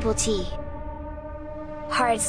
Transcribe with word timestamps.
Triple 0.00 0.14
T. 0.14 0.48
Hard 1.90 2.22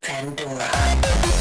Pandora. 0.02 1.35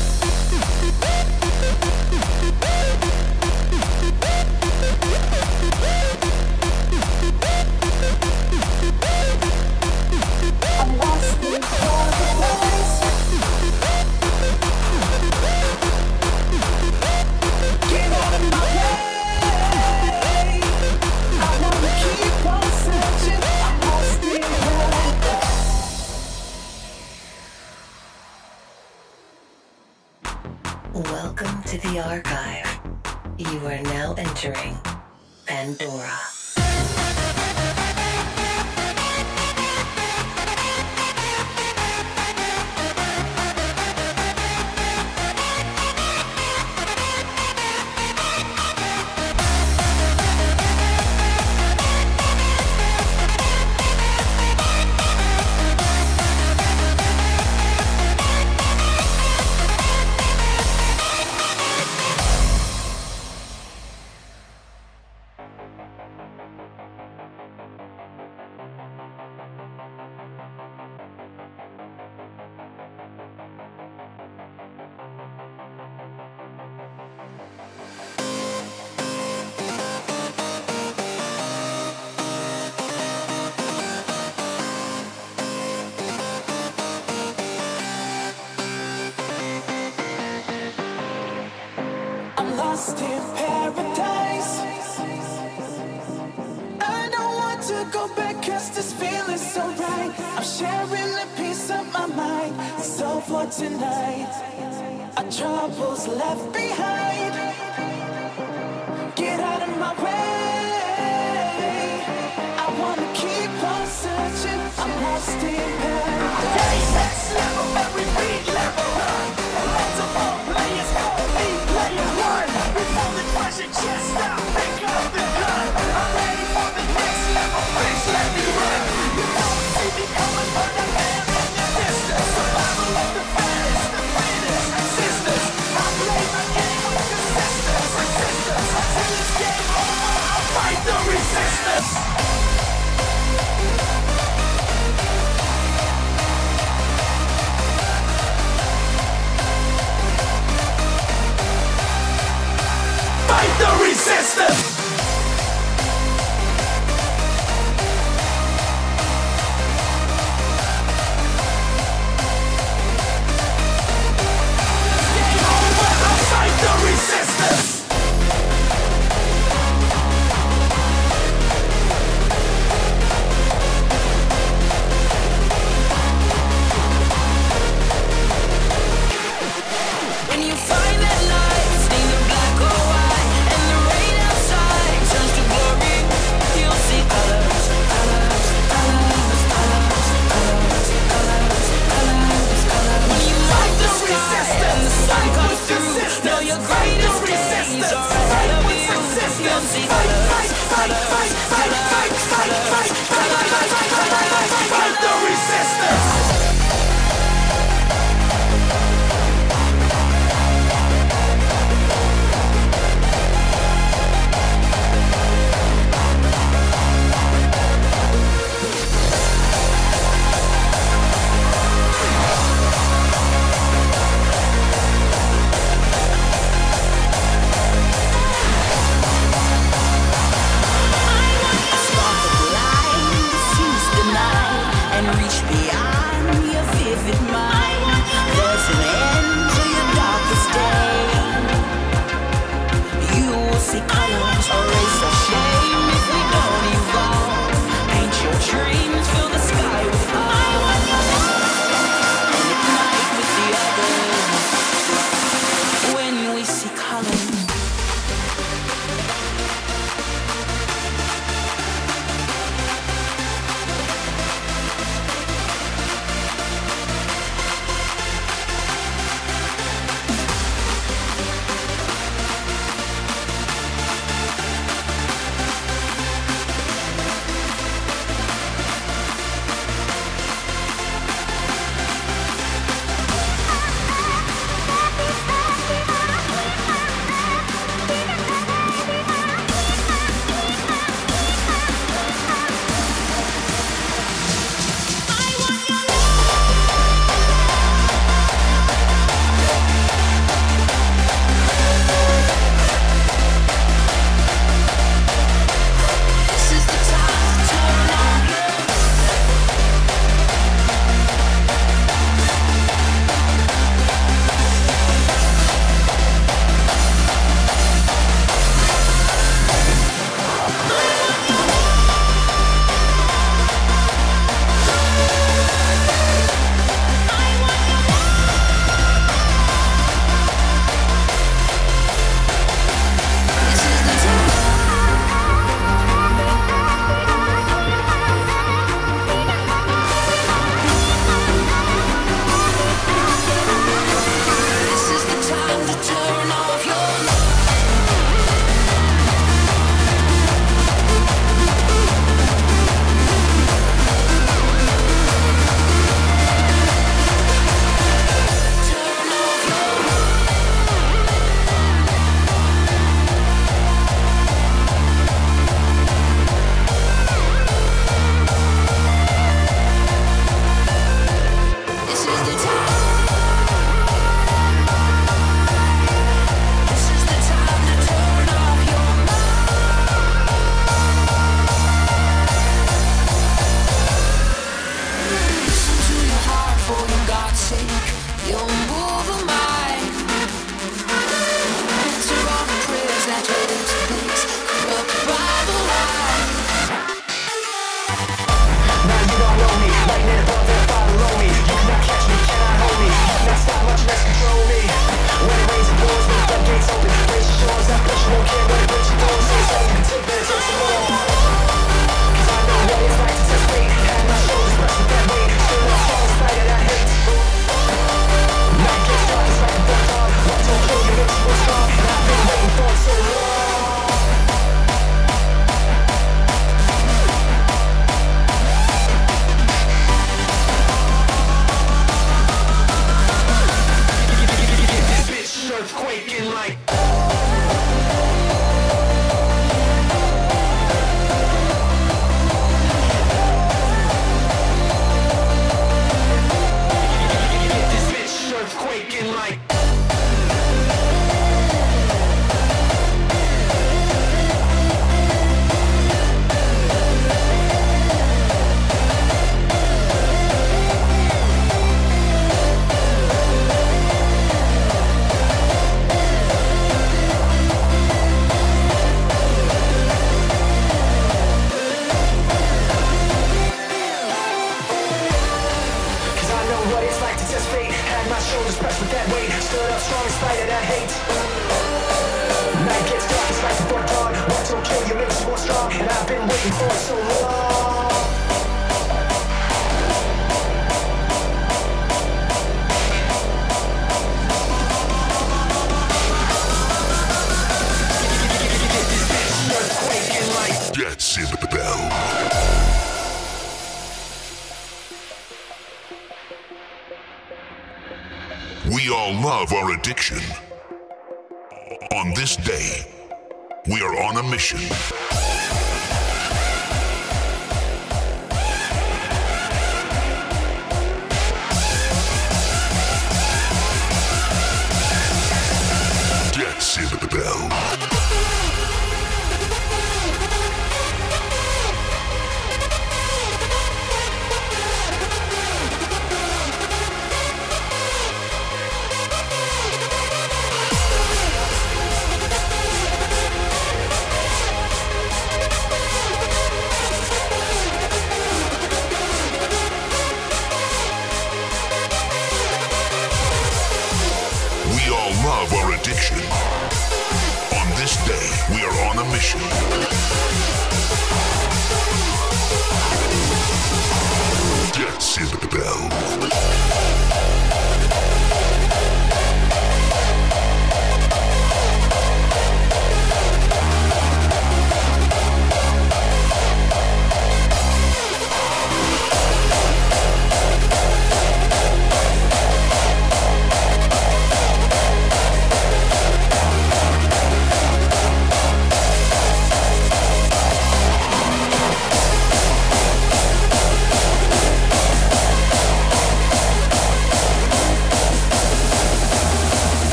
Música 559.34 559.83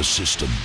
the 0.00 0.04
system. 0.04 0.59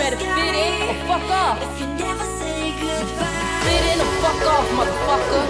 better 0.00 0.16
fit 0.16 0.54
in 0.64 0.88
or 0.88 0.94
fuck 1.08 1.30
off. 1.44 1.58
Fit 3.64 3.84
in 3.90 4.00
or 4.00 4.10
fuck 4.22 4.42
off, 4.54 4.66
motherfucker. 4.78 5.44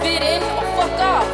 Fit 0.00 0.22
in 0.32 0.42
or 0.42 0.64
fuck 0.76 1.00
off. 1.12 1.28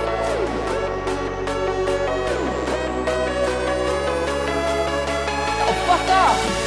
fuck 5.86 6.08
off. 6.10 6.65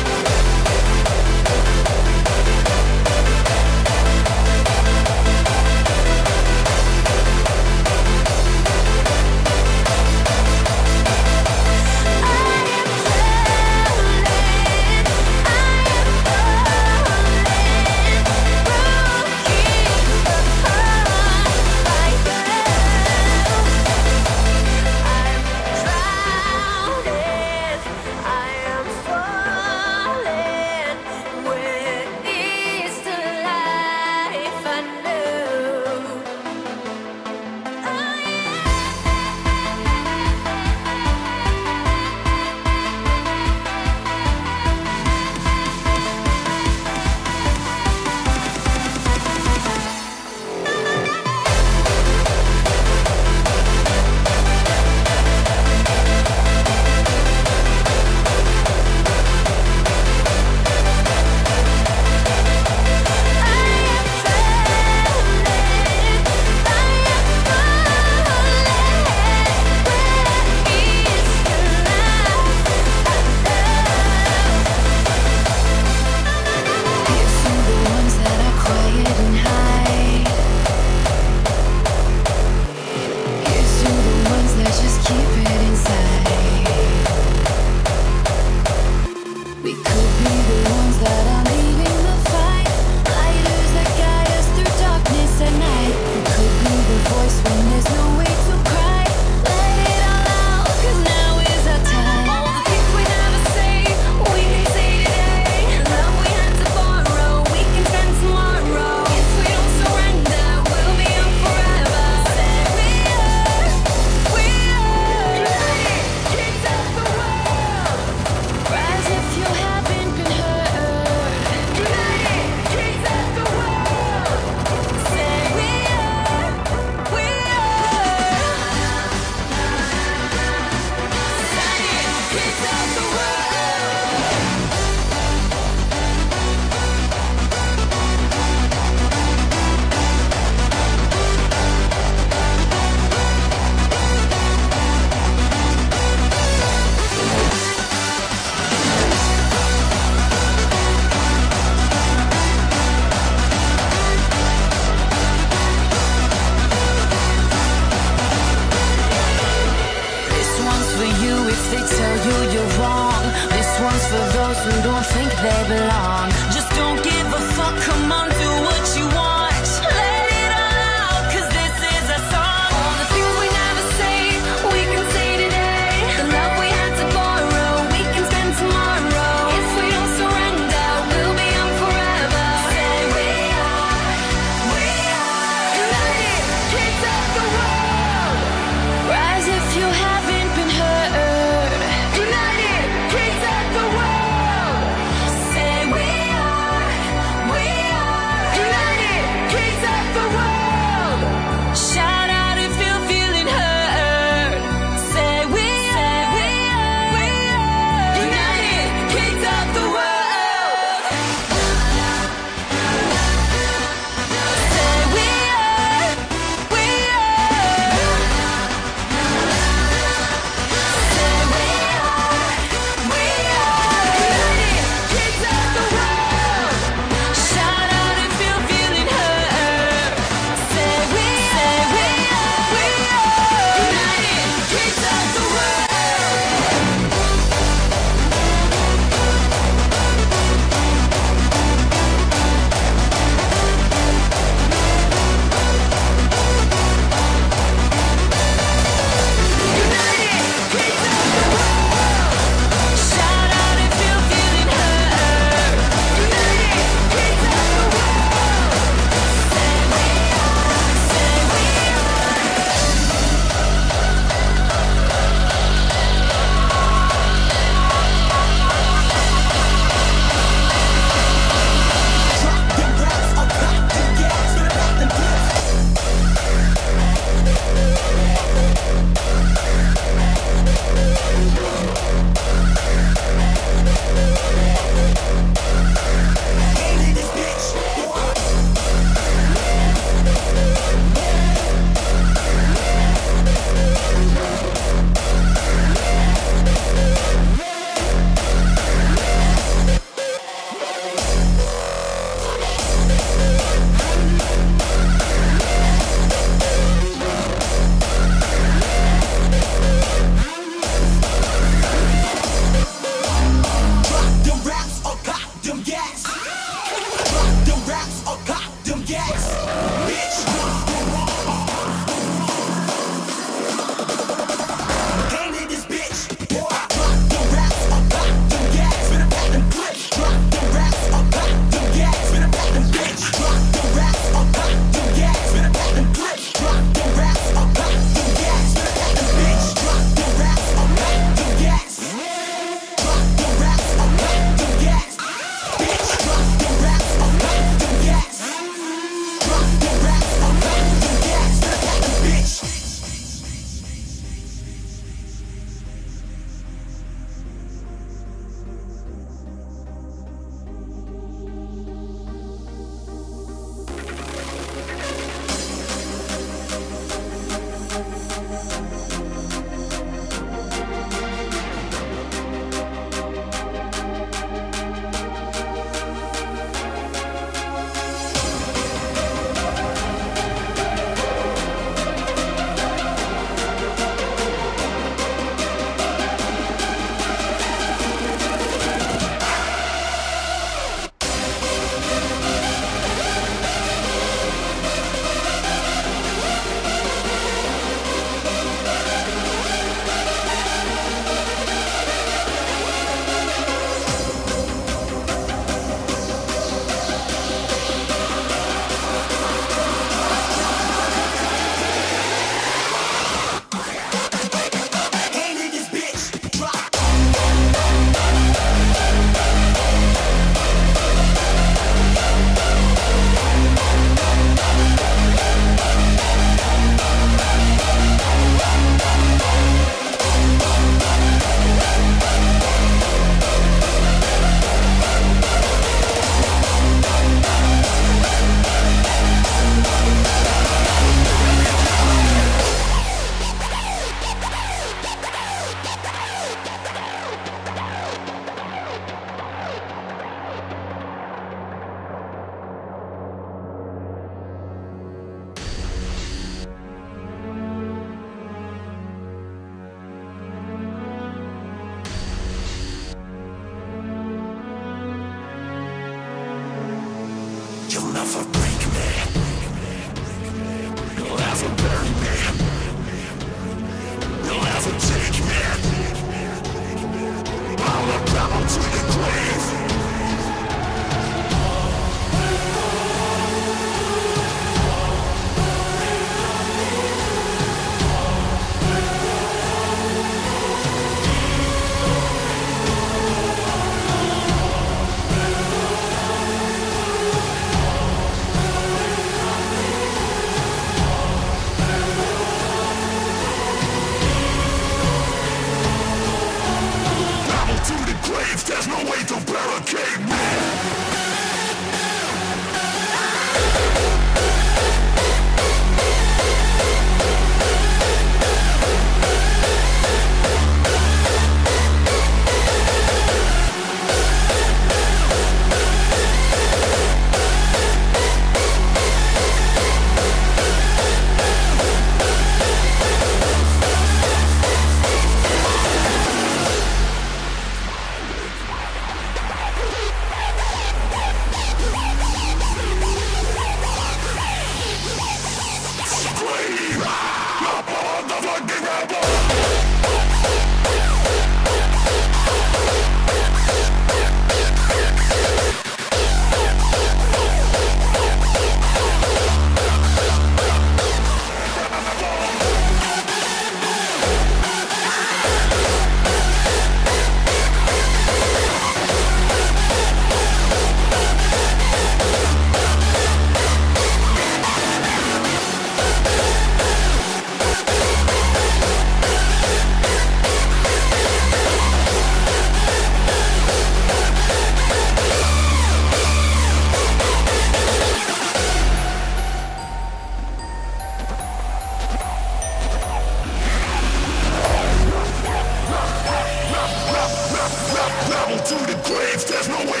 to 598.78 598.86
the 598.86 598.98
grave, 599.08 599.44
there's 599.46 599.68
no 599.68 599.78
way 599.90 600.00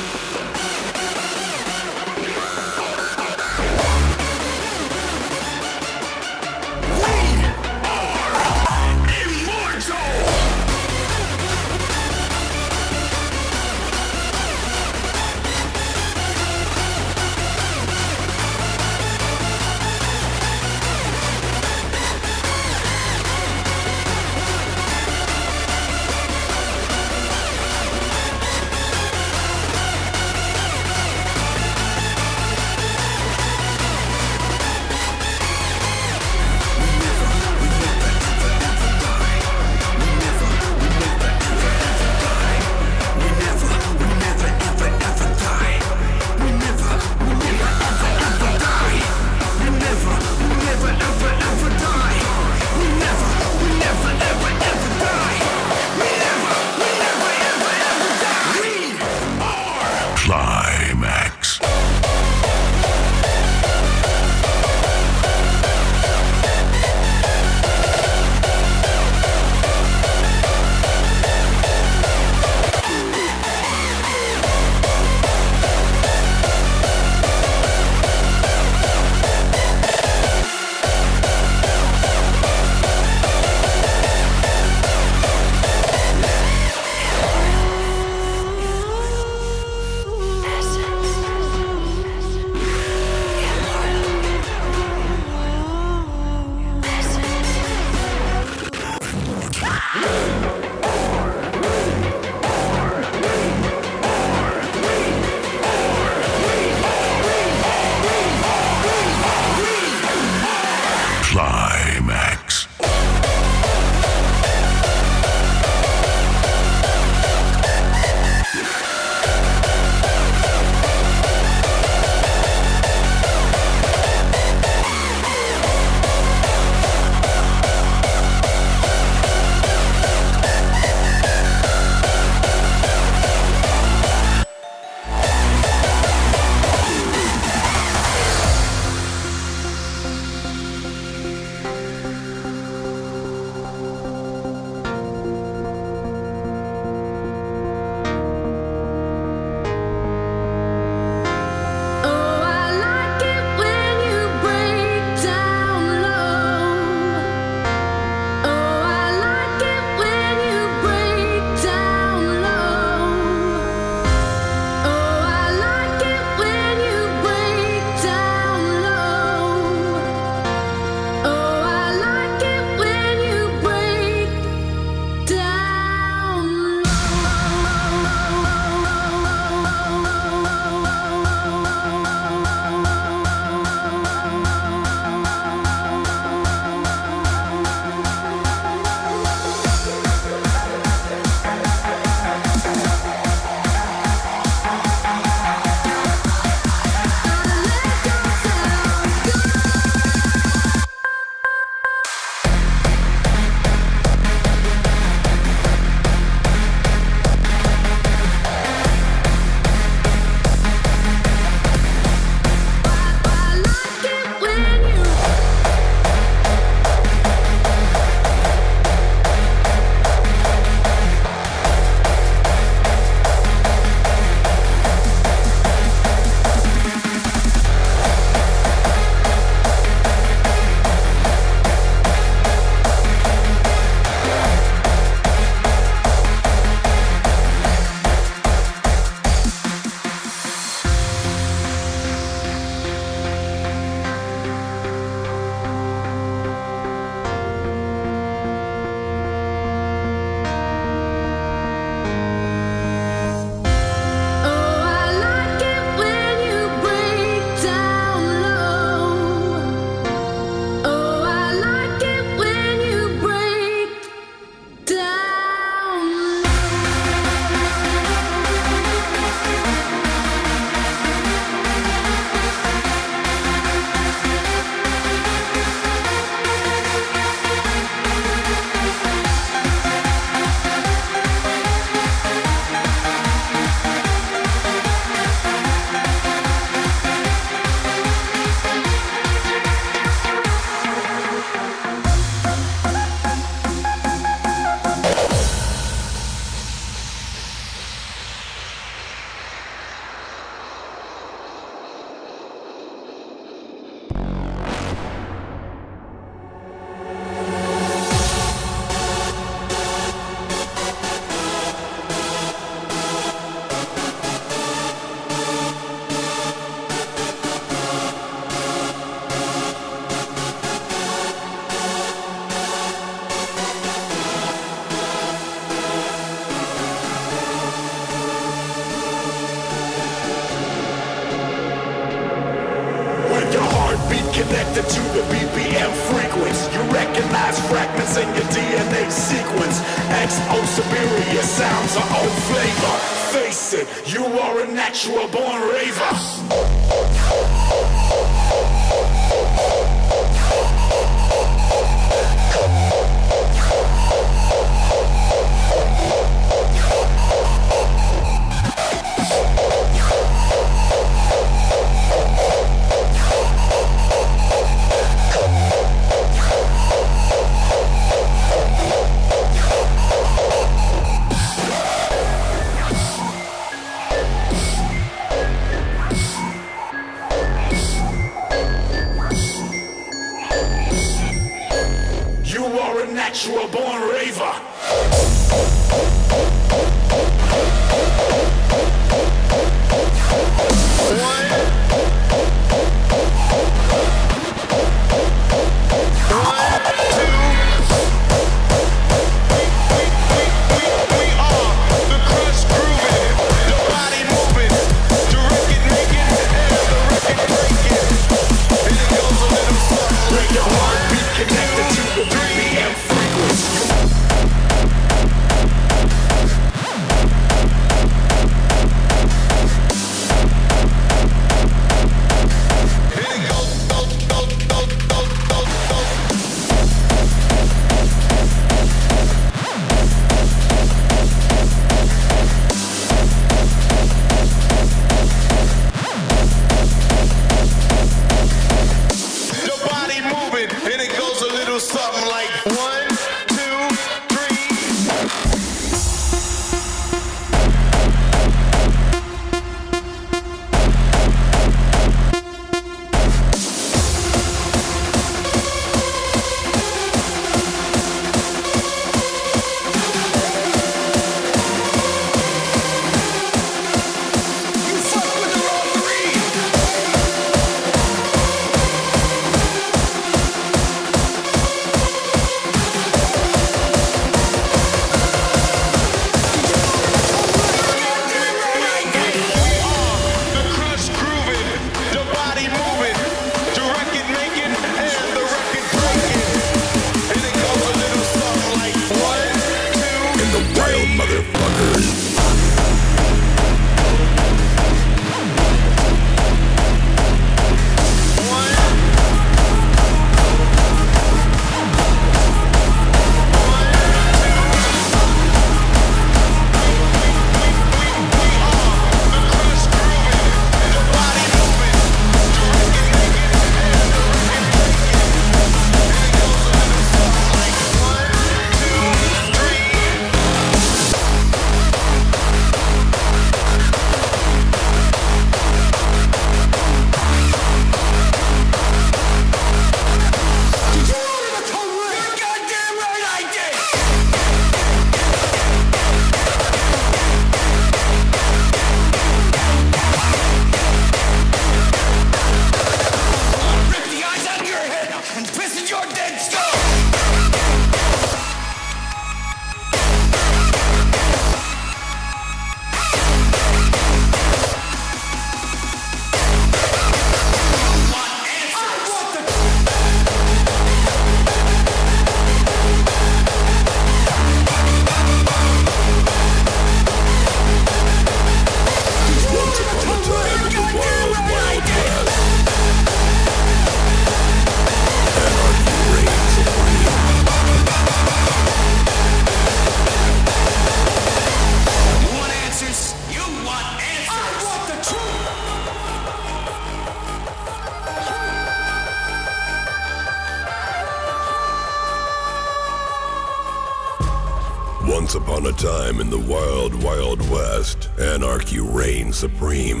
supreme. 599.41 600.00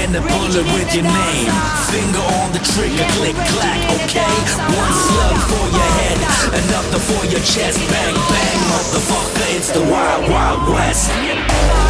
And 0.00 0.16
a 0.16 0.20
bullet 0.20 0.66
with 0.72 0.94
your 0.94 1.04
name. 1.04 1.52
Finger 1.92 2.24
on 2.40 2.48
the 2.52 2.62
trigger, 2.72 3.04
click 3.20 3.36
clack, 3.52 3.80
okay? 4.00 4.34
One 4.72 4.94
slug 5.04 5.36
for 5.50 5.66
your 5.76 5.90
head, 6.00 6.18
another 6.56 6.98
for 6.98 7.22
your 7.26 7.44
chest. 7.44 7.78
Bang 7.90 8.14
bang, 8.32 8.58
motherfucker, 8.72 9.56
it's 9.56 9.70
the 9.70 9.82
wild 9.82 10.30
wild 10.30 10.68
west. 10.72 11.89